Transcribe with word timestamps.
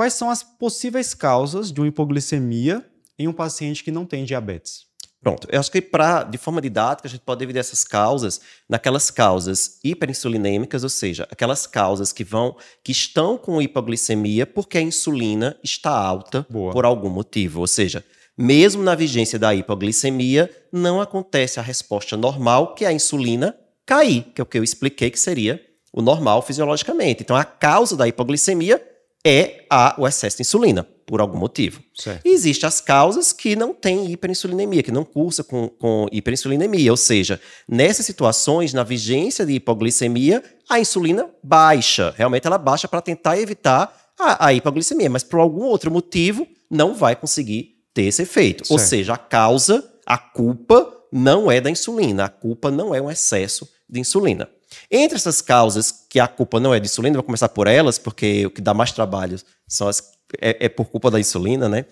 quais 0.00 0.14
são 0.14 0.30
as 0.30 0.42
possíveis 0.42 1.12
causas 1.12 1.70
de 1.70 1.78
uma 1.78 1.86
hipoglicemia 1.86 2.82
em 3.18 3.28
um 3.28 3.34
paciente 3.34 3.84
que 3.84 3.90
não 3.90 4.06
tem 4.06 4.24
diabetes? 4.24 4.86
Pronto, 5.20 5.46
eu 5.52 5.60
acho 5.60 5.70
que 5.70 5.82
pra, 5.82 6.22
de 6.22 6.38
forma 6.38 6.58
didática 6.58 7.06
a 7.06 7.10
gente 7.10 7.20
pode 7.20 7.40
dividir 7.40 7.60
essas 7.60 7.84
causas 7.84 8.40
naquelas 8.66 9.10
causas 9.10 9.78
hiperinsulinêmicas, 9.84 10.84
ou 10.84 10.88
seja, 10.88 11.28
aquelas 11.30 11.66
causas 11.66 12.14
que 12.14 12.24
vão 12.24 12.56
que 12.82 12.92
estão 12.92 13.36
com 13.36 13.60
hipoglicemia 13.60 14.46
porque 14.46 14.78
a 14.78 14.80
insulina 14.80 15.54
está 15.62 15.90
alta 15.90 16.46
Boa. 16.48 16.72
por 16.72 16.86
algum 16.86 17.10
motivo, 17.10 17.60
ou 17.60 17.66
seja, 17.66 18.02
mesmo 18.38 18.82
na 18.82 18.94
vigência 18.94 19.38
da 19.38 19.54
hipoglicemia, 19.54 20.50
não 20.72 20.98
acontece 20.98 21.60
a 21.60 21.62
resposta 21.62 22.16
normal, 22.16 22.74
que 22.74 22.86
é 22.86 22.88
a 22.88 22.92
insulina 22.92 23.54
cair, 23.84 24.22
que 24.34 24.40
é 24.40 24.44
o 24.44 24.46
que 24.46 24.56
eu 24.56 24.64
expliquei 24.64 25.10
que 25.10 25.20
seria 25.20 25.62
o 25.92 26.00
normal 26.00 26.40
fisiologicamente. 26.40 27.22
Então 27.22 27.36
a 27.36 27.44
causa 27.44 27.98
da 27.98 28.08
hipoglicemia 28.08 28.82
é 29.24 29.64
a, 29.68 29.94
o 29.98 30.06
excesso 30.06 30.38
de 30.38 30.42
insulina, 30.42 30.86
por 31.10 31.20
algum 31.20 31.36
motivo. 31.36 31.82
Certo. 31.94 32.24
E 32.24 32.30
existem 32.30 32.66
as 32.66 32.80
causas 32.80 33.32
que 33.32 33.56
não 33.56 33.74
têm 33.74 34.10
hiperinsulinemia, 34.12 34.82
que 34.82 34.92
não 34.92 35.04
cursa 35.04 35.42
com, 35.42 35.68
com 35.68 36.06
hiperinsulinemia. 36.12 36.90
Ou 36.90 36.96
seja, 36.96 37.40
nessas 37.68 38.06
situações, 38.06 38.72
na 38.72 38.84
vigência 38.84 39.44
de 39.44 39.54
hipoglicemia, 39.54 40.42
a 40.68 40.78
insulina 40.78 41.28
baixa. 41.42 42.14
Realmente 42.16 42.46
ela 42.46 42.58
baixa 42.58 42.86
para 42.86 43.02
tentar 43.02 43.38
evitar 43.38 43.92
a, 44.18 44.46
a, 44.46 44.54
hipoglicemia, 44.54 45.10
mas 45.10 45.24
por 45.24 45.40
algum 45.40 45.64
outro 45.64 45.90
motivo 45.90 46.46
não 46.70 46.94
vai 46.94 47.16
conseguir 47.16 47.76
ter 47.92 48.04
esse 48.04 48.22
efeito. 48.22 48.64
Certo. 48.64 48.72
Ou 48.72 48.78
seja, 48.78 49.14
a 49.14 49.18
causa, 49.18 49.84
a 50.06 50.16
culpa 50.16 50.96
não 51.12 51.50
é 51.50 51.60
da 51.60 51.70
insulina, 51.70 52.26
a 52.26 52.28
culpa 52.28 52.70
não 52.70 52.94
é 52.94 53.02
um 53.02 53.10
excesso 53.10 53.68
de 53.88 53.98
insulina. 53.98 54.48
Entre 54.90 55.16
essas 55.16 55.40
causas 55.40 55.92
que 56.08 56.18
a 56.20 56.28
culpa 56.28 56.60
não 56.60 56.74
é 56.74 56.80
de 56.80 56.86
insulina, 56.86 57.16
vou 57.16 57.22
começar 57.22 57.48
por 57.48 57.66
elas, 57.66 57.98
porque 57.98 58.46
o 58.46 58.50
que 58.50 58.60
dá 58.60 58.74
mais 58.74 58.92
trabalho 58.92 59.38
são 59.66 59.88
as, 59.88 60.02
é, 60.40 60.66
é 60.66 60.68
por 60.68 60.86
culpa 60.86 61.10
da 61.10 61.18
insulina, 61.18 61.68
né? 61.68 61.84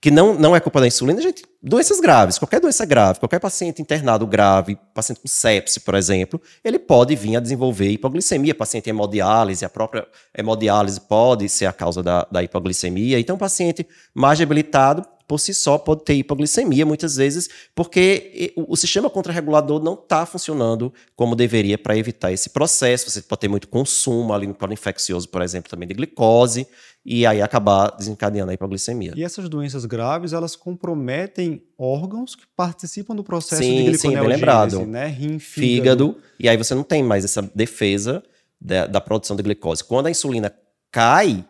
Que 0.00 0.10
não, 0.10 0.34
não 0.34 0.54
é 0.54 0.60
culpa 0.60 0.80
da 0.80 0.86
insulina, 0.86 1.20
gente, 1.20 1.44
doenças 1.62 1.98
graves, 1.98 2.38
qualquer 2.38 2.60
doença 2.60 2.84
grave, 2.84 3.18
qualquer 3.18 3.40
paciente 3.40 3.80
internado 3.80 4.26
grave, 4.26 4.76
paciente 4.92 5.20
com 5.20 5.28
sepse, 5.28 5.80
por 5.80 5.94
exemplo, 5.94 6.40
ele 6.62 6.78
pode 6.78 7.16
vir 7.16 7.36
a 7.36 7.40
desenvolver 7.40 7.88
hipoglicemia, 7.88 8.54
paciente 8.54 8.88
em 8.88 8.90
hemodiálise, 8.90 9.64
a 9.64 9.70
própria 9.70 10.06
hemodiálise 10.36 11.00
pode 11.00 11.48
ser 11.48 11.66
a 11.66 11.72
causa 11.72 12.02
da, 12.02 12.26
da 12.30 12.42
hipoglicemia. 12.42 13.18
Então, 13.18 13.38
paciente 13.38 13.86
mais 14.14 14.38
debilitado 14.38 15.06
por 15.26 15.38
si 15.38 15.54
só 15.54 15.78
pode 15.78 16.04
ter 16.04 16.14
hipoglicemia 16.14 16.84
muitas 16.84 17.16
vezes, 17.16 17.48
porque 17.74 18.52
o 18.56 18.76
sistema 18.76 19.08
contrarregulador 19.08 19.82
não 19.82 19.94
está 19.94 20.26
funcionando 20.26 20.92
como 21.16 21.34
deveria 21.34 21.78
para 21.78 21.96
evitar 21.96 22.32
esse 22.32 22.50
processo. 22.50 23.10
Você 23.10 23.22
pode 23.22 23.40
ter 23.40 23.48
muito 23.48 23.68
consumo 23.68 24.32
ali 24.32 24.46
no 24.46 24.54
colo 24.54 24.72
infeccioso, 24.72 25.28
por 25.28 25.42
exemplo, 25.42 25.70
também 25.70 25.88
de 25.88 25.94
glicose, 25.94 26.66
e 27.04 27.26
aí 27.26 27.42
acabar 27.42 27.90
desencadeando 27.96 28.50
a 28.50 28.54
hipoglicemia. 28.54 29.12
E 29.16 29.22
essas 29.22 29.48
doenças 29.48 29.84
graves, 29.84 30.32
elas 30.32 30.56
comprometem 30.56 31.62
órgãos 31.78 32.34
que 32.34 32.44
participam 32.56 33.14
do 33.14 33.24
processo 33.24 33.62
sim, 33.62 33.76
de 33.76 33.90
gliconeogênese, 33.90 34.00
sim, 34.00 34.20
bem 34.20 34.28
lembrado. 34.28 34.86
né? 34.86 35.06
Rim, 35.08 35.38
fígado. 35.38 36.14
fígado. 36.14 36.16
E 36.38 36.48
aí 36.48 36.56
você 36.56 36.74
não 36.74 36.82
tem 36.82 37.02
mais 37.02 37.24
essa 37.24 37.42
defesa 37.54 38.22
da, 38.60 38.86
da 38.86 39.00
produção 39.00 39.36
de 39.36 39.42
glicose. 39.42 39.84
Quando 39.84 40.06
a 40.06 40.10
insulina 40.10 40.52
cai, 40.90 41.44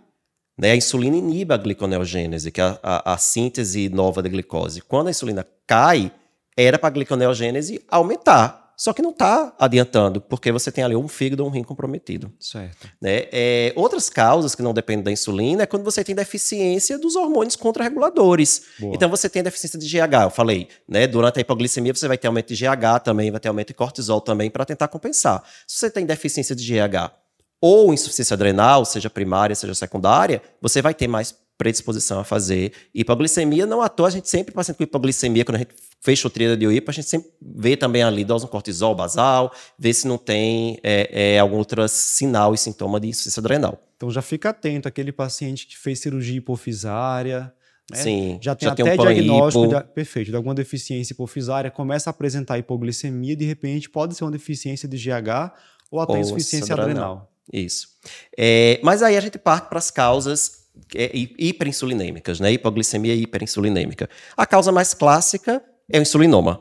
né? 0.56 0.70
A 0.70 0.76
insulina 0.76 1.16
inibe 1.16 1.52
a 1.52 1.56
gliconeogênese, 1.56 2.50
que 2.50 2.60
é 2.60 2.64
a, 2.64 2.78
a, 2.82 3.14
a 3.14 3.18
síntese 3.18 3.88
nova 3.88 4.22
da 4.22 4.28
glicose. 4.28 4.80
Quando 4.80 5.08
a 5.08 5.10
insulina 5.10 5.46
cai, 5.66 6.12
era 6.56 6.78
para 6.78 6.88
a 6.88 6.90
gliconeogênese 6.90 7.84
aumentar. 7.88 8.64
Só 8.76 8.92
que 8.92 9.00
não 9.00 9.10
está 9.10 9.54
adiantando, 9.56 10.20
porque 10.20 10.50
você 10.50 10.72
tem 10.72 10.82
ali 10.82 10.96
um 10.96 11.06
fígado 11.06 11.44
ou 11.44 11.48
um 11.48 11.52
rim 11.52 11.62
comprometido. 11.62 12.32
Certo. 12.40 12.88
Né? 13.00 13.26
É, 13.30 13.72
outras 13.76 14.10
causas 14.10 14.54
que 14.56 14.62
não 14.62 14.74
dependem 14.74 15.04
da 15.04 15.12
insulina 15.12 15.62
é 15.62 15.66
quando 15.66 15.84
você 15.84 16.02
tem 16.02 16.12
deficiência 16.12 16.98
dos 16.98 17.14
hormônios 17.14 17.54
contrarreguladores. 17.54 18.62
Então 18.80 19.08
você 19.08 19.28
tem 19.28 19.44
deficiência 19.44 19.78
de 19.78 19.86
GH, 19.86 20.24
eu 20.24 20.30
falei, 20.30 20.68
né? 20.88 21.06
Durante 21.06 21.38
a 21.38 21.40
hipoglicemia 21.40 21.94
você 21.94 22.08
vai 22.08 22.18
ter 22.18 22.26
aumento 22.26 22.52
de 22.52 22.64
GH 22.64 23.00
também, 23.04 23.30
vai 23.30 23.38
ter 23.38 23.46
aumento 23.46 23.68
de 23.68 23.74
cortisol 23.74 24.20
também 24.20 24.50
para 24.50 24.64
tentar 24.64 24.88
compensar. 24.88 25.44
Se 25.68 25.78
você 25.78 25.90
tem 25.90 26.04
deficiência 26.04 26.56
de 26.56 26.64
GH 26.64 27.23
ou 27.66 27.94
insuficiência 27.94 28.34
adrenal, 28.34 28.84
seja 28.84 29.08
primária, 29.08 29.56
seja 29.56 29.74
secundária, 29.74 30.42
você 30.60 30.82
vai 30.82 30.92
ter 30.92 31.08
mais 31.08 31.34
predisposição 31.56 32.20
a 32.20 32.24
fazer 32.24 32.74
hipoglicemia. 32.94 33.64
Não 33.64 33.80
à 33.80 33.88
toa, 33.88 34.08
a 34.08 34.10
gente 34.10 34.28
sempre, 34.28 34.52
paciente 34.52 34.76
com 34.76 34.82
hipoglicemia, 34.82 35.46
quando 35.46 35.54
a 35.54 35.58
gente 35.60 35.74
fecha 35.98 36.28
o 36.28 36.30
tríade 36.30 36.58
de 36.58 36.66
hipo, 36.66 36.90
a 36.90 36.92
gente 36.92 37.08
sempre 37.08 37.30
vê 37.40 37.74
também 37.74 38.02
ali 38.02 38.22
dose 38.22 38.44
no 38.44 38.50
cortisol 38.50 38.94
basal, 38.94 39.50
vê 39.78 39.94
se 39.94 40.06
não 40.06 40.18
tem 40.18 40.78
é, 40.82 41.36
é, 41.36 41.38
algum 41.38 41.56
outro 41.56 41.88
sinal 41.88 42.52
e 42.52 42.58
sintoma 42.58 43.00
de 43.00 43.08
insuficiência 43.08 43.40
adrenal. 43.40 43.82
Então 43.96 44.10
já 44.10 44.20
fica 44.20 44.50
atento, 44.50 44.86
aquele 44.86 45.10
paciente 45.10 45.66
que 45.66 45.78
fez 45.78 46.00
cirurgia 46.00 46.36
hipofisária, 46.36 47.50
né? 47.90 47.96
Sim, 47.96 48.38
já 48.42 48.54
tem 48.54 48.66
já 48.66 48.72
até 48.74 48.82
tem 48.82 48.92
um 48.92 48.96
diagnóstico 48.96 49.68
de, 49.68 49.84
perfeito, 49.84 50.30
de 50.30 50.36
alguma 50.36 50.54
deficiência 50.54 51.14
hipofisária, 51.14 51.70
começa 51.70 52.10
a 52.10 52.12
apresentar 52.12 52.58
hipoglicemia, 52.58 53.34
de 53.34 53.46
repente 53.46 53.88
pode 53.88 54.14
ser 54.14 54.24
uma 54.24 54.30
deficiência 54.30 54.86
de 54.86 54.98
GH 54.98 55.50
ou 55.90 56.00
até 56.00 56.12
ou 56.12 56.18
insuficiência 56.18 56.74
adrenal. 56.74 57.12
adrenal. 57.12 57.33
Isso. 57.52 57.88
É, 58.36 58.80
mas 58.82 59.02
aí 59.02 59.16
a 59.16 59.20
gente 59.20 59.38
parte 59.38 59.68
para 59.68 59.78
as 59.78 59.90
causas 59.90 60.64
é, 60.94 61.10
hiperinsulinêmicas, 61.14 62.40
né? 62.40 62.52
Hipoglicemia 62.52 63.14
hiperinsulinêmica. 63.14 64.08
A 64.36 64.46
causa 64.46 64.72
mais 64.72 64.94
clássica 64.94 65.62
é 65.90 65.98
o 65.98 66.02
insulinoma, 66.02 66.60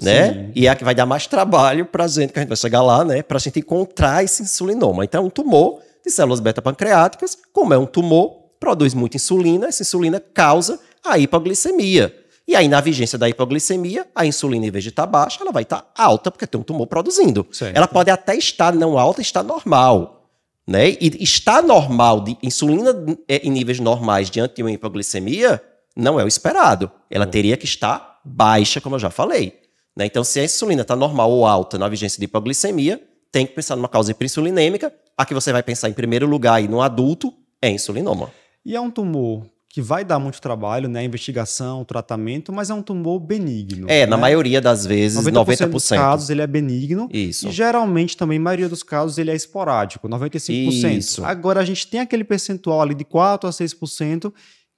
né? 0.00 0.32
Sim. 0.32 0.52
E 0.54 0.66
é 0.66 0.70
a 0.70 0.76
que 0.76 0.84
vai 0.84 0.94
dar 0.94 1.06
mais 1.06 1.26
trabalho 1.26 1.86
para 1.86 2.04
a 2.04 2.08
gente, 2.08 2.32
que 2.32 2.38
a 2.38 2.42
gente 2.42 2.48
vai 2.48 2.56
chegar 2.56 2.82
lá, 2.82 3.04
né? 3.04 3.22
Para 3.22 3.36
a 3.36 3.40
gente 3.40 3.58
encontrar 3.58 4.24
esse 4.24 4.42
insulinoma. 4.42 5.04
Então, 5.04 5.22
é 5.22 5.26
um 5.26 5.30
tumor 5.30 5.80
de 6.04 6.10
células 6.10 6.40
beta-pancreáticas, 6.40 7.36
como 7.52 7.74
é 7.74 7.78
um 7.78 7.86
tumor, 7.86 8.50
produz 8.58 8.94
muita 8.94 9.16
insulina, 9.16 9.66
essa 9.66 9.82
insulina 9.82 10.20
causa 10.20 10.78
a 11.04 11.18
hipoglicemia. 11.18 12.14
E 12.48 12.56
aí, 12.56 12.66
na 12.66 12.80
vigência 12.80 13.16
da 13.18 13.28
hipoglicemia, 13.28 14.06
a 14.14 14.26
insulina, 14.26 14.66
em 14.66 14.70
vez 14.70 14.82
de 14.82 14.90
estar 14.90 15.06
tá 15.06 15.06
baixa, 15.06 15.38
ela 15.40 15.52
vai 15.52 15.62
estar 15.62 15.82
tá 15.82 16.02
alta, 16.02 16.30
porque 16.30 16.46
tem 16.46 16.60
um 16.60 16.64
tumor 16.64 16.86
produzindo. 16.86 17.46
Certo. 17.52 17.76
Ela 17.76 17.86
pode 17.86 18.10
até 18.10 18.34
estar 18.34 18.74
não 18.74 18.98
alta, 18.98 19.20
estar 19.20 19.42
normal. 19.42 20.19
Né? 20.66 20.90
E 21.00 21.22
está 21.22 21.60
normal 21.60 22.20
de 22.20 22.36
insulina 22.42 22.94
é, 23.28 23.38
em 23.38 23.50
níveis 23.50 23.80
normais 23.80 24.30
diante 24.30 24.56
de 24.56 24.62
uma 24.62 24.70
hipoglicemia 24.70 25.62
não 25.96 26.20
é 26.20 26.24
o 26.24 26.28
esperado. 26.28 26.90
Ela 27.10 27.24
uhum. 27.24 27.30
teria 27.30 27.56
que 27.56 27.64
estar 27.64 28.20
baixa, 28.24 28.80
como 28.80 28.94
eu 28.94 29.00
já 29.00 29.10
falei. 29.10 29.60
Né? 29.96 30.06
Então, 30.06 30.22
se 30.22 30.38
a 30.40 30.44
insulina 30.44 30.82
está 30.82 30.94
normal 30.94 31.30
ou 31.30 31.46
alta 31.46 31.78
na 31.78 31.88
vigência 31.88 32.18
de 32.18 32.24
hipoglicemia, 32.24 33.02
tem 33.32 33.46
que 33.46 33.54
pensar 33.54 33.76
numa 33.76 33.88
causa 33.88 34.10
hiperinsulinêmica. 34.10 34.92
A 35.16 35.26
que 35.26 35.34
você 35.34 35.52
vai 35.52 35.62
pensar 35.62 35.88
em 35.88 35.92
primeiro 35.92 36.26
lugar 36.26 36.54
aí 36.54 36.68
no 36.68 36.80
adulto 36.80 37.32
é 37.60 37.70
insulinoma. 37.70 38.30
E 38.64 38.74
é 38.74 38.80
um 38.80 38.90
tumor 38.90 39.44
que 39.72 39.80
vai 39.80 40.04
dar 40.04 40.18
muito 40.18 40.40
trabalho, 40.40 40.88
né? 40.88 41.04
Investigação, 41.04 41.84
tratamento, 41.84 42.52
mas 42.52 42.70
é 42.70 42.74
um 42.74 42.82
tumor 42.82 43.20
benigno. 43.20 43.86
É, 43.88 44.00
né? 44.00 44.06
na 44.06 44.16
maioria 44.16 44.60
das 44.60 44.84
vezes, 44.84 45.16
90%. 45.24 45.32
90%. 45.32 45.68
dos 45.68 45.88
casos 45.88 46.28
ele 46.28 46.42
é 46.42 46.46
benigno. 46.46 47.08
Isso. 47.12 47.48
E 47.48 47.52
geralmente 47.52 48.16
também, 48.16 48.36
na 48.36 48.44
maioria 48.46 48.68
dos 48.68 48.82
casos, 48.82 49.16
ele 49.16 49.30
é 49.30 49.34
esporádico, 49.36 50.08
95%. 50.08 50.98
Isso. 50.98 51.24
Agora 51.24 51.60
a 51.60 51.64
gente 51.64 51.86
tem 51.86 52.00
aquele 52.00 52.24
percentual 52.24 52.82
ali 52.82 52.96
de 52.96 53.04
4 53.04 53.48
a 53.48 53.52
6% 53.52 54.32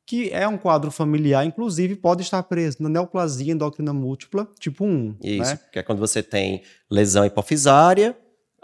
que 0.05 0.31
é 0.31 0.47
um 0.47 0.59
quadro 0.59 0.91
familiar, 0.91 1.47
inclusive 1.47 1.95
pode 1.95 2.23
estar 2.23 2.43
preso 2.43 2.79
na 2.81 2.89
neoplasia 2.89 3.53
endócrina 3.53 3.93
múltipla, 3.93 4.49
tipo 4.59 4.85
1. 4.85 5.17
Isso, 5.23 5.53
né? 5.53 5.61
que 5.73 5.79
é 5.79 5.83
quando 5.83 6.01
você 6.01 6.23
tem 6.23 6.63
lesão 6.91 7.25
hipofisária 7.25 8.15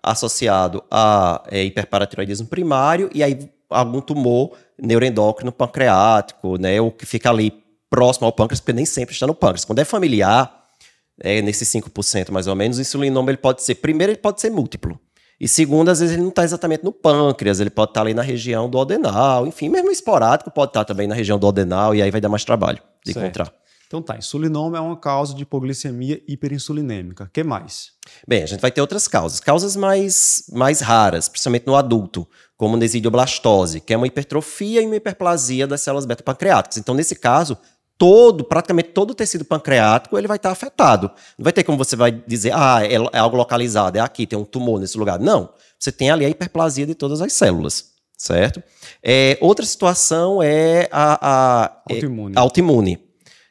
associado 0.02 0.82
a 0.90 1.42
é, 1.48 1.64
hiperparatiroidismo 1.64 2.48
primário, 2.48 3.08
e 3.14 3.22
aí 3.22 3.48
algum 3.70 4.00
tumor 4.00 4.56
neuroendócrino 4.80 5.52
pancreático, 5.52 6.56
né? 6.58 6.80
Ou 6.80 6.90
que 6.90 7.06
fica 7.06 7.30
ali 7.30 7.52
próximo 7.90 8.26
ao 8.26 8.32
pâncreas, 8.32 8.60
porque 8.60 8.72
nem 8.72 8.84
sempre 8.84 9.14
está 9.14 9.26
no 9.26 9.34
pâncreas. 9.34 9.64
Quando 9.64 9.78
é 9.78 9.84
familiar, 9.84 10.66
é, 11.20 11.42
nesses 11.42 11.68
5% 11.68 12.30
mais 12.30 12.46
ou 12.46 12.54
menos, 12.54 12.78
o 12.78 12.80
insulinoma 12.80 13.30
ele 13.30 13.38
pode 13.38 13.62
ser, 13.62 13.76
primeiro, 13.76 14.12
ele 14.12 14.18
pode 14.18 14.40
ser 14.40 14.50
múltiplo. 14.50 14.98
E 15.40 15.46
segundo, 15.46 15.88
às 15.88 16.00
vezes 16.00 16.14
ele 16.14 16.22
não 16.22 16.30
está 16.30 16.42
exatamente 16.42 16.84
no 16.84 16.92
pâncreas, 16.92 17.60
ele 17.60 17.70
pode 17.70 17.90
estar 17.90 18.00
tá 18.00 18.04
ali 18.06 18.12
na 18.12 18.22
região 18.22 18.68
do 18.68 18.80
adenal, 18.80 19.46
enfim, 19.46 19.68
mesmo 19.68 19.90
esporádico 19.90 20.50
pode 20.50 20.70
estar 20.70 20.80
tá 20.80 20.84
também 20.86 21.06
na 21.06 21.14
região 21.14 21.38
do 21.38 21.46
adenal, 21.46 21.94
e 21.94 22.02
aí 22.02 22.10
vai 22.10 22.20
dar 22.20 22.28
mais 22.28 22.44
trabalho 22.44 22.80
de 23.04 23.12
certo. 23.12 23.24
encontrar. 23.24 23.52
Então 23.88 24.02
tá, 24.02 24.18
insulinoma 24.18 24.76
é 24.76 24.80
uma 24.80 24.98
causa 24.98 25.34
de 25.34 25.42
hipoglicemia 25.42 26.22
hiperinsulinêmica. 26.28 27.24
O 27.24 27.30
que 27.30 27.42
mais? 27.42 27.92
Bem, 28.28 28.42
a 28.42 28.46
gente 28.46 28.60
vai 28.60 28.70
ter 28.70 28.82
outras 28.82 29.08
causas. 29.08 29.40
Causas 29.40 29.74
mais, 29.76 30.44
mais 30.52 30.80
raras, 30.80 31.26
principalmente 31.26 31.66
no 31.66 31.74
adulto, 31.74 32.28
como 32.54 32.76
nesidioblastose, 32.76 33.80
que 33.80 33.94
é 33.94 33.96
uma 33.96 34.06
hipertrofia 34.06 34.82
e 34.82 34.86
uma 34.86 34.96
hiperplasia 34.96 35.66
das 35.66 35.80
células 35.80 36.04
beta-pancreáticas. 36.04 36.76
Então, 36.76 36.94
nesse 36.94 37.14
caso, 37.14 37.56
todo, 37.96 38.44
praticamente 38.44 38.90
todo 38.90 39.12
o 39.12 39.14
tecido 39.14 39.42
pancreático 39.42 40.18
ele 40.18 40.28
vai 40.28 40.36
estar 40.36 40.50
afetado. 40.50 41.10
Não 41.38 41.44
vai 41.44 41.52
ter 41.54 41.64
como 41.64 41.78
você 41.78 41.96
vai 41.96 42.12
dizer, 42.12 42.52
ah, 42.54 42.80
é, 42.84 42.94
é 42.94 43.18
algo 43.18 43.38
localizado, 43.38 43.96
é 43.96 44.00
aqui, 44.00 44.26
tem 44.26 44.38
um 44.38 44.44
tumor 44.44 44.78
nesse 44.78 44.98
lugar. 44.98 45.18
Não. 45.18 45.48
Você 45.78 45.90
tem 45.90 46.10
ali 46.10 46.26
a 46.26 46.28
hiperplasia 46.28 46.84
de 46.84 46.94
todas 46.94 47.22
as 47.22 47.32
células, 47.32 47.86
certo? 48.18 48.62
É, 49.02 49.38
outra 49.40 49.64
situação 49.64 50.42
é 50.42 50.90
a, 50.92 51.64
a 51.66 51.82
autoimune. 51.88 52.34
É, 52.36 52.38
autoimune. 52.38 53.07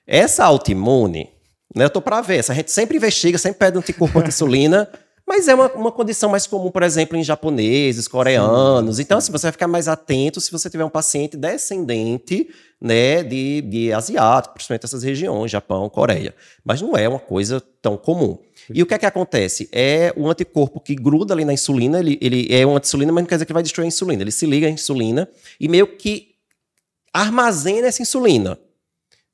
Essa 0.08 0.46
autoimune, 0.46 1.30
né, 1.76 1.84
eu 1.84 1.90
tô 1.90 2.02
para 2.02 2.22
ver, 2.22 2.40
a 2.48 2.54
gente 2.54 2.72
sempre 2.72 2.96
investiga, 2.96 3.38
sempre 3.38 3.60
pede 3.60 3.78
um 3.78 3.82
anticorpo 3.82 4.18
anti-insulina, 4.20 4.90
Mas 5.28 5.50
é 5.50 5.54
uma, 5.54 5.70
uma 5.74 5.92
condição 5.92 6.30
mais 6.30 6.48
comum, 6.48 6.72
por 6.72 6.82
exemplo, 6.84 7.18
em 7.18 7.24
japoneses, 7.24 8.08
coreanos. 8.08 8.96
Sim, 8.96 9.02
então, 9.02 9.20
sim. 9.20 9.26
assim, 9.26 9.32
você 9.34 9.48
vai 9.48 9.52
ficar 9.52 9.68
mais 9.68 9.90
atento 9.90 10.40
se 10.40 10.50
você 10.50 10.70
tiver 10.70 10.86
um 10.86 10.90
paciente 10.90 11.36
descendente 11.36 12.48
né, 12.80 13.24
de, 13.24 13.60
de 13.60 13.92
asiático, 13.92 14.54
principalmente 14.54 14.86
essas 14.86 15.04
regiões, 15.04 15.52
Japão, 15.52 15.90
Coreia. 15.90 16.34
Mas 16.64 16.82
não 16.82 16.96
é 16.96 17.10
uma 17.10 17.20
coisa 17.20 17.62
tão 17.82 17.98
comum. 17.98 18.38
E 18.74 18.82
o 18.82 18.86
que 18.86 18.94
é 18.94 18.98
que 18.98 19.06
acontece? 19.06 19.68
É 19.74 20.14
o 20.16 20.30
anticorpo 20.30 20.80
que 20.80 20.96
gruda 20.96 21.34
ali 21.34 21.44
na 21.44 21.52
insulina, 21.52 22.00
ele, 22.00 22.18
ele 22.22 22.48
é 22.50 22.66
uma 22.66 22.80
insulina, 22.80 23.12
mas 23.12 23.24
não 23.24 23.28
quer 23.28 23.36
dizer 23.36 23.46
que 23.46 23.54
vai 23.54 23.64
destruir 23.64 23.84
a 23.84 23.88
insulina. 23.88 24.24
Ele 24.24 24.32
se 24.32 24.46
liga 24.46 24.68
à 24.68 24.70
insulina 24.70 25.28
e 25.60 25.68
meio 25.68 25.88
que 25.98 26.36
armazena 27.14 27.88
essa 27.88 28.02
insulina. 28.02 28.58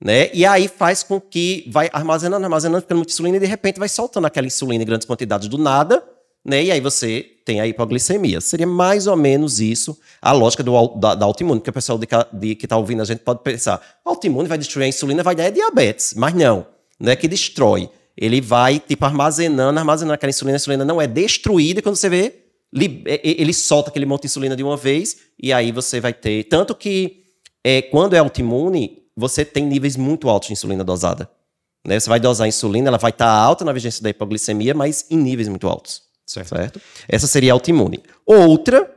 Né? 0.01 0.29
E 0.33 0.45
aí 0.45 0.67
faz 0.67 1.01
com 1.01 1.19
que 1.19 1.65
vai 1.71 1.89
armazenando, 1.93 2.43
armazenando, 2.43 2.81
ficando 2.81 2.97
muita 2.97 3.11
insulina 3.11 3.37
e 3.37 3.39
de 3.39 3.45
repente 3.45 3.79
vai 3.79 3.87
soltando 3.87 4.27
aquela 4.27 4.47
insulina 4.47 4.83
em 4.83 4.85
grandes 4.85 5.07
quantidades 5.07 5.47
do 5.47 5.57
nada, 5.57 6.03
né? 6.45 6.61
E 6.61 6.71
aí 6.71 6.81
você 6.81 7.25
tem 7.45 7.61
a 7.61 7.67
hipoglicemia. 7.67 8.41
Seria 8.41 8.67
mais 8.67 9.07
ou 9.07 9.15
menos 9.15 9.61
isso 9.61 9.97
a 10.21 10.31
lógica 10.33 10.61
do, 10.61 10.87
da, 10.95 11.15
da 11.15 11.25
autoimune, 11.25 11.59
porque 11.59 11.69
o 11.69 11.73
pessoal 11.73 11.97
de, 11.97 12.07
de, 12.33 12.55
que 12.55 12.65
está 12.65 12.75
ouvindo 12.75 13.01
a 13.01 13.05
gente 13.05 13.19
pode 13.19 13.41
pensar, 13.41 13.81
autoimune 14.03 14.47
vai 14.47 14.57
destruir 14.57 14.85
a 14.85 14.87
insulina, 14.87 15.23
vai 15.23 15.35
dar 15.35 15.49
diabetes. 15.49 16.13
Mas 16.15 16.33
não, 16.33 16.67
não 16.99 17.11
é 17.11 17.15
que 17.15 17.27
destrói. 17.27 17.89
Ele 18.15 18.41
vai, 18.41 18.79
tipo, 18.79 19.05
armazenando, 19.05 19.79
armazenando 19.79 20.13
aquela 20.13 20.29
insulina, 20.29 20.55
a 20.55 20.59
insulina 20.59 20.85
não 20.85 21.01
é 21.01 21.07
destruída, 21.07 21.79
e 21.79 21.83
quando 21.83 21.95
você 21.95 22.09
vê, 22.09 22.43
ele 22.73 23.53
solta 23.53 23.89
aquele 23.89 24.05
monte 24.05 24.23
de 24.23 24.27
insulina 24.27 24.55
de 24.55 24.63
uma 24.63 24.77
vez, 24.77 25.17
e 25.41 25.51
aí 25.51 25.71
você 25.71 25.99
vai 25.99 26.13
ter. 26.13 26.43
Tanto 26.43 26.75
que 26.75 27.23
é, 27.63 27.81
quando 27.81 28.13
é 28.13 28.19
autoimune, 28.19 29.02
você 29.15 29.45
tem 29.45 29.65
níveis 29.65 29.95
muito 29.95 30.29
altos 30.29 30.47
de 30.47 30.53
insulina 30.53 30.83
dosada. 30.83 31.29
Né? 31.85 31.99
Você 31.99 32.09
vai 32.09 32.19
dosar 32.19 32.45
a 32.45 32.47
insulina, 32.47 32.87
ela 32.87 32.97
vai 32.97 33.11
estar 33.11 33.25
tá 33.25 33.31
alta 33.31 33.65
na 33.65 33.73
vigência 33.73 34.01
da 34.01 34.09
hipoglicemia, 34.09 34.73
mas 34.73 35.05
em 35.09 35.17
níveis 35.17 35.47
muito 35.47 35.67
altos. 35.67 36.01
Certo. 36.25 36.49
certo? 36.49 36.81
Essa 37.07 37.27
seria 37.27 37.51
autoimune. 37.51 38.01
Outra, 38.25 38.89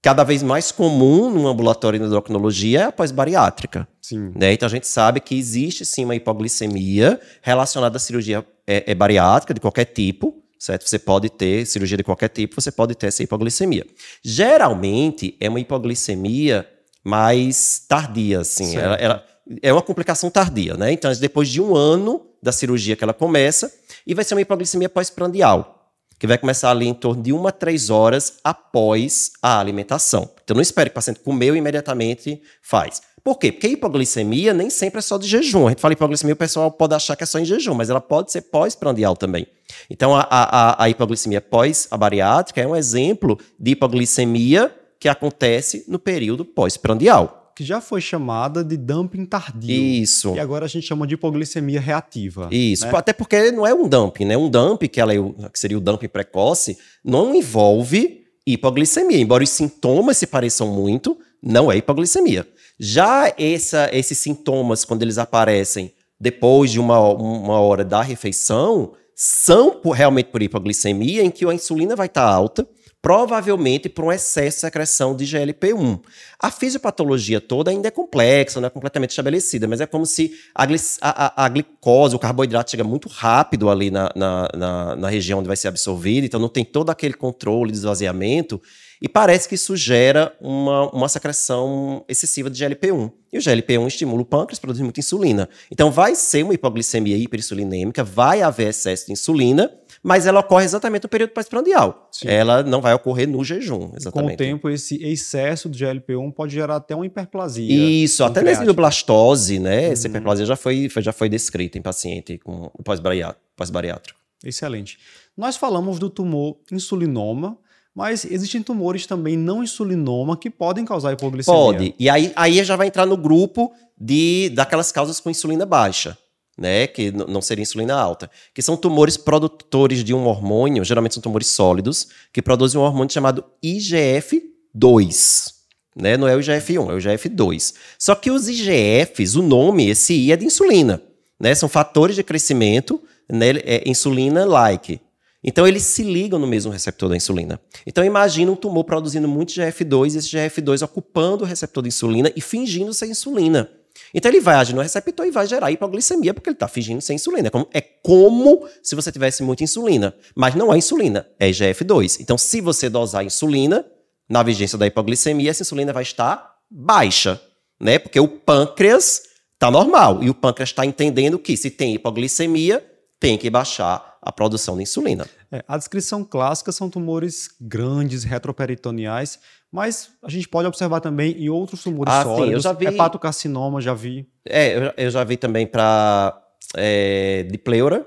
cada 0.00 0.22
vez 0.22 0.42
mais 0.42 0.70
comum 0.70 1.28
no 1.28 1.48
ambulatório 1.48 1.98
de 1.98 2.06
endocrinologia, 2.06 2.80
é 2.80 2.84
a 2.84 2.92
pós-bariátrica. 2.92 3.88
Sim. 4.00 4.32
Né? 4.34 4.52
Então 4.52 4.66
a 4.66 4.70
gente 4.70 4.86
sabe 4.86 5.20
que 5.20 5.36
existe 5.36 5.84
sim 5.84 6.04
uma 6.04 6.14
hipoglicemia 6.14 7.20
relacionada 7.42 7.96
à 7.96 8.00
cirurgia 8.00 8.46
é, 8.66 8.92
é 8.92 8.94
bariátrica 8.94 9.52
de 9.52 9.60
qualquer 9.60 9.86
tipo, 9.86 10.40
certo? 10.58 10.88
Você 10.88 10.98
pode 10.98 11.28
ter 11.28 11.66
cirurgia 11.66 11.96
de 11.96 12.04
qualquer 12.04 12.28
tipo, 12.28 12.60
você 12.60 12.70
pode 12.70 12.94
ter 12.94 13.08
essa 13.08 13.22
hipoglicemia. 13.22 13.84
Geralmente 14.22 15.36
é 15.40 15.48
uma 15.48 15.58
hipoglicemia 15.58 16.66
mais 17.06 17.84
tardia, 17.88 18.40
assim. 18.40 18.76
Ela, 18.76 18.96
ela, 18.96 19.24
é 19.62 19.72
uma 19.72 19.80
complicação 19.80 20.28
tardia, 20.28 20.74
né? 20.74 20.90
Então, 20.90 21.12
depois 21.12 21.48
de 21.48 21.62
um 21.62 21.76
ano 21.76 22.26
da 22.42 22.50
cirurgia 22.50 22.96
que 22.96 23.04
ela 23.04 23.14
começa, 23.14 23.72
e 24.04 24.12
vai 24.12 24.24
ser 24.24 24.34
uma 24.34 24.40
hipoglicemia 24.40 24.88
pós-prandial, 24.88 25.92
que 26.18 26.26
vai 26.26 26.36
começar 26.36 26.68
ali 26.72 26.88
em 26.88 26.94
torno 26.94 27.22
de 27.22 27.32
uma 27.32 27.50
a 27.50 27.52
três 27.52 27.90
horas 27.90 28.38
após 28.42 29.30
a 29.40 29.60
alimentação. 29.60 30.28
Então, 30.42 30.56
não 30.56 30.60
espere 30.60 30.90
que 30.90 30.94
o 30.94 30.96
paciente 30.96 31.20
comeu 31.20 31.54
e 31.54 31.58
imediatamente 31.58 32.42
faz. 32.60 33.00
Por 33.22 33.38
quê? 33.38 33.52
Porque 33.52 33.68
a 33.68 33.70
hipoglicemia 33.70 34.52
nem 34.52 34.68
sempre 34.68 34.98
é 34.98 35.02
só 35.02 35.16
de 35.16 35.28
jejum. 35.28 35.66
A 35.66 35.70
gente 35.70 35.80
fala 35.80 35.92
hipoglicemia, 35.92 36.34
o 36.34 36.36
pessoal 36.36 36.72
pode 36.72 36.94
achar 36.94 37.14
que 37.14 37.22
é 37.22 37.26
só 37.26 37.38
em 37.38 37.44
jejum, 37.44 37.74
mas 37.74 37.88
ela 37.88 38.00
pode 38.00 38.32
ser 38.32 38.42
pós-prandial 38.42 39.16
também. 39.16 39.46
Então, 39.88 40.12
a, 40.12 40.26
a, 40.28 40.82
a 40.82 40.88
hipoglicemia 40.88 41.40
pós-abariátrica 41.40 42.60
é 42.60 42.66
um 42.66 42.74
exemplo 42.74 43.38
de 43.60 43.72
hipoglicemia 43.72 44.74
que 44.98 45.08
acontece 45.08 45.84
no 45.88 45.98
período 45.98 46.44
pós-prandial. 46.44 47.52
Que 47.56 47.64
já 47.64 47.80
foi 47.80 48.02
chamada 48.02 48.62
de 48.62 48.76
dumping 48.76 49.24
tardio. 49.24 49.74
Isso. 49.74 50.34
E 50.34 50.40
agora 50.40 50.66
a 50.66 50.68
gente 50.68 50.86
chama 50.86 51.06
de 51.06 51.14
hipoglicemia 51.14 51.80
reativa. 51.80 52.48
Isso. 52.52 52.86
Né? 52.86 52.92
Até 52.94 53.14
porque 53.14 53.50
não 53.50 53.66
é 53.66 53.72
um 53.72 53.88
dumping, 53.88 54.26
né? 54.26 54.36
Um 54.36 54.50
dumping, 54.50 54.88
que, 54.88 55.00
ela 55.00 55.14
é 55.14 55.18
o, 55.18 55.32
que 55.50 55.58
seria 55.58 55.78
o 55.78 55.80
dumping 55.80 56.08
precoce, 56.08 56.76
não 57.02 57.34
envolve 57.34 58.26
hipoglicemia. 58.46 59.18
Embora 59.18 59.42
os 59.42 59.50
sintomas 59.50 60.18
se 60.18 60.26
pareçam 60.26 60.68
muito, 60.68 61.18
não 61.42 61.72
é 61.72 61.78
hipoglicemia. 61.78 62.46
Já 62.78 63.32
essa, 63.38 63.88
esses 63.90 64.18
sintomas, 64.18 64.84
quando 64.84 65.02
eles 65.02 65.16
aparecem 65.16 65.94
depois 66.20 66.70
de 66.70 66.80
uma, 66.80 66.98
uma 66.98 67.58
hora 67.60 67.84
da 67.84 68.02
refeição, 68.02 68.92
são 69.14 69.80
por, 69.80 69.92
realmente 69.92 70.26
por 70.26 70.42
hipoglicemia, 70.42 71.22
em 71.22 71.30
que 71.30 71.46
a 71.46 71.54
insulina 71.54 71.96
vai 71.96 72.06
estar 72.06 72.22
alta, 72.22 72.68
provavelmente 73.06 73.88
por 73.88 74.06
um 74.06 74.10
excesso 74.10 74.56
de 74.56 74.60
secreção 74.62 75.14
de 75.14 75.24
GLP-1. 75.24 76.00
A 76.40 76.50
fisiopatologia 76.50 77.40
toda 77.40 77.70
ainda 77.70 77.86
é 77.86 77.90
complexa, 77.92 78.60
não 78.60 78.66
é 78.66 78.70
completamente 78.70 79.10
estabelecida, 79.10 79.68
mas 79.68 79.80
é 79.80 79.86
como 79.86 80.04
se 80.04 80.36
a, 80.52 80.64
a, 80.64 81.44
a 81.44 81.48
glicose, 81.48 82.16
o 82.16 82.18
carboidrato 82.18 82.72
chega 82.72 82.82
muito 82.82 83.08
rápido 83.08 83.70
ali 83.70 83.92
na, 83.92 84.10
na, 84.16 84.48
na, 84.52 84.96
na 84.96 85.08
região 85.08 85.38
onde 85.38 85.46
vai 85.46 85.56
ser 85.56 85.68
absorvido, 85.68 86.24
então 86.24 86.40
não 86.40 86.48
tem 86.48 86.64
todo 86.64 86.90
aquele 86.90 87.14
controle 87.14 87.70
de 87.70 87.78
esvaziamento, 87.78 88.60
e 89.00 89.08
parece 89.08 89.48
que 89.48 89.54
isso 89.54 89.76
gera 89.76 90.34
uma, 90.40 90.90
uma 90.90 91.08
secreção 91.08 92.04
excessiva 92.08 92.50
de 92.50 92.64
GLP-1. 92.64 93.12
E 93.32 93.38
o 93.38 93.40
GLP-1 93.40 93.86
estimula 93.86 94.22
o 94.22 94.24
pâncreas, 94.24 94.58
produz 94.58 94.80
muita 94.80 95.00
insulina. 95.00 95.48
Então 95.70 95.90
vai 95.90 96.14
ser 96.14 96.42
uma 96.42 96.54
hipoglicemia 96.54 97.16
hiperinsulinêmica, 97.16 98.02
vai 98.02 98.42
haver 98.42 98.68
excesso 98.68 99.06
de 99.06 99.12
insulina, 99.12 99.70
mas 100.02 100.26
ela 100.26 100.40
ocorre 100.40 100.64
exatamente 100.64 101.02
no 101.02 101.08
período 101.08 101.30
pós-prandial. 101.30 102.08
Ela 102.24 102.62
não 102.62 102.80
vai 102.80 102.94
ocorrer 102.94 103.28
no 103.28 103.42
jejum, 103.42 103.90
exatamente. 103.96 104.28
Com 104.28 104.34
o 104.34 104.36
tempo, 104.36 104.70
esse 104.70 105.02
excesso 105.02 105.68
de 105.68 105.84
GLP-1 105.84 106.32
pode 106.32 106.54
gerar 106.54 106.76
até 106.76 106.94
uma 106.94 107.04
hiperplasia. 107.04 107.74
Isso, 107.74 108.22
até 108.24 108.42
mesmo 108.42 108.72
blastose, 108.72 109.58
né? 109.58 109.86
Uhum. 109.86 109.92
Essa 109.92 110.06
hiperplasia 110.06 110.46
já 110.46 110.56
foi, 110.56 110.88
já 110.98 111.12
foi 111.12 111.28
descrita 111.28 111.76
em 111.76 111.82
paciente 111.82 112.38
com 112.38 112.70
pós-bariátrico. 112.84 114.18
Excelente. 114.44 114.98
Nós 115.36 115.56
falamos 115.56 115.98
do 115.98 116.08
tumor 116.08 116.58
insulinoma, 116.70 117.58
mas 117.96 118.26
existem 118.26 118.62
tumores 118.62 119.06
também 119.06 119.36
não 119.36 119.64
insulinoma 119.64 120.36
que 120.36 120.50
podem 120.50 120.84
causar 120.84 121.14
hipoglicemia. 121.14 121.58
Pode. 121.58 121.94
E 121.98 122.10
aí, 122.10 122.30
aí 122.36 122.62
já 122.62 122.76
vai 122.76 122.88
entrar 122.88 123.06
no 123.06 123.16
grupo 123.16 123.72
de 123.98 124.50
daquelas 124.50 124.92
causas 124.92 125.18
com 125.18 125.30
insulina 125.30 125.64
baixa 125.64 126.16
né, 126.58 126.86
que 126.86 127.10
não 127.10 127.42
seria 127.42 127.62
insulina 127.62 127.94
alta, 127.94 128.30
que 128.54 128.62
são 128.62 128.76
tumores 128.76 129.16
produtores 129.16 130.02
de 130.02 130.14
um 130.14 130.26
hormônio, 130.26 130.84
geralmente 130.84 131.14
são 131.14 131.22
tumores 131.22 131.48
sólidos, 131.48 132.08
que 132.32 132.40
produzem 132.40 132.80
um 132.80 132.84
hormônio 132.84 133.12
chamado 133.12 133.44
IGF-2. 133.62 135.52
Né? 135.94 136.16
Não 136.16 136.26
é 136.26 136.34
o 136.34 136.40
IGF-1, 136.40 136.90
é 136.90 136.94
o 136.94 136.98
IGF-2. 136.98 137.74
Só 137.98 138.14
que 138.14 138.30
os 138.30 138.48
IGFs, 138.48 139.34
o 139.34 139.42
nome, 139.42 139.88
esse 139.88 140.14
I 140.14 140.32
é 140.32 140.36
de 140.36 140.46
insulina. 140.46 141.02
Né? 141.38 141.54
São 141.54 141.68
fatores 141.68 142.16
de 142.16 142.22
crescimento 142.22 143.02
né? 143.30 143.50
é 143.64 143.82
insulina-like. 143.86 145.00
Então, 145.46 145.66
eles 145.66 145.84
se 145.84 146.02
ligam 146.02 146.38
no 146.38 146.46
mesmo 146.46 146.72
receptor 146.72 147.08
da 147.08 147.16
insulina. 147.16 147.60
Então, 147.86 148.04
imagina 148.04 148.50
um 148.50 148.56
tumor 148.56 148.84
produzindo 148.84 149.28
muito 149.28 149.54
GF2 149.54 150.14
e 150.14 150.18
esse 150.18 150.28
GF2 150.28 150.82
ocupando 150.82 151.44
o 151.44 151.46
receptor 151.46 151.82
da 151.82 151.88
insulina 151.88 152.30
e 152.34 152.40
fingindo 152.40 152.92
ser 152.92 153.06
insulina. 153.06 153.70
Então 154.12 154.30
ele 154.30 154.40
vai 154.40 154.56
agir 154.56 154.74
no 154.74 154.82
receptor 154.82 155.26
e 155.26 155.30
vai 155.30 155.46
gerar 155.46 155.70
hipoglicemia 155.70 156.34
porque 156.34 156.48
ele 156.48 156.54
está 156.54 156.68
fingindo 156.68 157.00
ser 157.00 157.14
insulina. 157.14 157.48
É 157.48 157.50
como, 157.50 157.68
é 157.72 157.80
como 157.80 158.68
se 158.82 158.94
você 158.94 159.10
tivesse 159.10 159.42
muita 159.42 159.64
insulina, 159.64 160.14
mas 160.34 160.54
não 160.54 160.72
é 160.72 160.76
insulina, 160.76 161.26
é 161.38 161.50
IGF-2. 161.50 162.18
Então 162.20 162.36
se 162.36 162.60
você 162.60 162.88
dosar 162.88 163.24
insulina, 163.24 163.84
na 164.28 164.42
vigência 164.42 164.76
da 164.76 164.86
hipoglicemia, 164.86 165.50
essa 165.50 165.62
insulina 165.62 165.92
vai 165.92 166.02
estar 166.02 166.56
baixa, 166.70 167.40
né? 167.80 167.98
Porque 167.98 168.18
o 168.18 168.26
pâncreas 168.26 169.22
está 169.54 169.70
normal 169.70 170.22
e 170.22 170.28
o 170.28 170.34
pâncreas 170.34 170.70
está 170.70 170.84
entendendo 170.84 171.38
que 171.38 171.56
se 171.56 171.70
tem 171.70 171.94
hipoglicemia, 171.94 172.84
tem 173.20 173.38
que 173.38 173.48
baixar 173.48 174.15
a 174.26 174.32
produção 174.32 174.76
de 174.76 174.82
insulina. 174.82 175.24
É, 175.52 175.64
a 175.68 175.78
descrição 175.78 176.24
clássica 176.24 176.72
são 176.72 176.90
tumores 176.90 177.48
grandes, 177.60 178.24
retroperitoneais, 178.24 179.38
mas 179.70 180.10
a 180.20 180.28
gente 180.28 180.48
pode 180.48 180.66
observar 180.66 181.00
também 181.00 181.30
em 181.40 181.48
outros 181.48 181.84
tumores 181.84 182.12
ah, 182.12 182.24
sólidos. 182.24 182.48
Sim, 182.48 182.52
eu 182.54 182.60
já 182.60 182.72
vi... 182.72 182.86
Hepatocarcinoma, 182.86 183.80
já 183.80 183.94
vi. 183.94 184.28
É, 184.44 184.76
eu, 184.76 184.92
eu 184.96 185.10
já 185.10 185.22
vi 185.22 185.36
também 185.36 185.64
para 185.64 186.42
é, 186.74 187.44
de 187.44 187.56
pleura, 187.56 188.04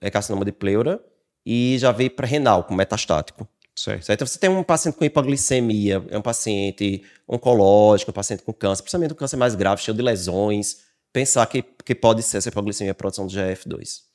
é 0.00 0.10
carcinoma 0.10 0.44
de 0.44 0.50
pleura, 0.50 1.00
e 1.46 1.76
já 1.78 1.92
vi 1.92 2.10
para 2.10 2.26
renal, 2.26 2.64
com 2.64 2.74
metastático. 2.74 3.46
Certo. 3.76 4.04
certo. 4.04 4.18
Então, 4.18 4.26
você 4.26 4.40
tem 4.40 4.50
um 4.50 4.64
paciente 4.64 4.96
com 4.96 5.04
hipoglicemia, 5.04 6.04
é 6.10 6.18
um 6.18 6.22
paciente 6.22 7.04
oncológico, 7.28 8.10
um 8.10 8.14
paciente 8.14 8.42
com 8.42 8.52
câncer, 8.52 8.82
principalmente 8.82 9.12
um 9.12 9.16
câncer 9.16 9.36
mais 9.36 9.54
grave, 9.54 9.80
cheio 9.80 9.96
de 9.96 10.02
lesões, 10.02 10.78
pensar 11.12 11.46
que, 11.46 11.62
que 11.62 11.94
pode 11.94 12.24
ser 12.24 12.38
essa 12.38 12.48
hipoglicemia 12.48 12.90
a 12.90 12.94
produção 12.94 13.24
de 13.24 13.38
GF2. 13.38 14.10